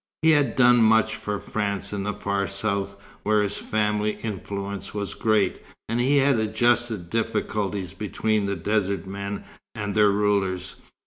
[0.23, 5.13] He had done much for France in the far south, where his family influence was
[5.13, 9.43] great, and he had adjusted difficulties between the desert men
[9.75, 10.73] and their rulers.